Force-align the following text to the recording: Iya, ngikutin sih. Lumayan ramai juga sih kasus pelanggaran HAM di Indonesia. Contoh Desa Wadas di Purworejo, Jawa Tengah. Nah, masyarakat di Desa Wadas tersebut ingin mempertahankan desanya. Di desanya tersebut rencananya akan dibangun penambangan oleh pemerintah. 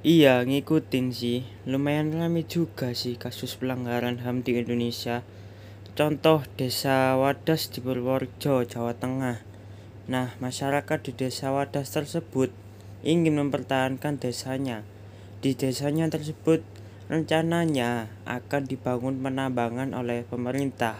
Iya, 0.00 0.48
ngikutin 0.48 1.12
sih. 1.12 1.44
Lumayan 1.68 2.16
ramai 2.16 2.48
juga 2.48 2.96
sih 2.96 3.20
kasus 3.20 3.60
pelanggaran 3.60 4.24
HAM 4.24 4.40
di 4.40 4.56
Indonesia. 4.56 5.20
Contoh 5.92 6.40
Desa 6.56 7.20
Wadas 7.20 7.68
di 7.68 7.84
Purworejo, 7.84 8.64
Jawa 8.64 8.96
Tengah. 8.96 9.44
Nah, 10.08 10.32
masyarakat 10.40 11.04
di 11.04 11.12
Desa 11.12 11.52
Wadas 11.52 11.92
tersebut 11.92 12.48
ingin 13.04 13.44
mempertahankan 13.44 14.16
desanya. 14.16 14.88
Di 15.44 15.52
desanya 15.52 16.08
tersebut 16.08 16.64
rencananya 17.12 18.08
akan 18.24 18.72
dibangun 18.72 19.20
penambangan 19.20 19.92
oleh 19.92 20.24
pemerintah. 20.24 20.96